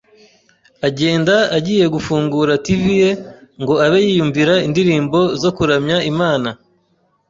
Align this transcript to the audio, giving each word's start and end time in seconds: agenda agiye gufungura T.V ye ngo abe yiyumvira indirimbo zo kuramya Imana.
agenda 0.87 1.35
agiye 1.57 1.85
gufungura 1.95 2.51
T.V 2.65 2.83
ye 3.01 3.09
ngo 3.61 3.73
abe 3.85 3.97
yiyumvira 4.05 4.53
indirimbo 4.67 5.19
zo 5.41 5.49
kuramya 5.57 5.97
Imana. 6.11 6.49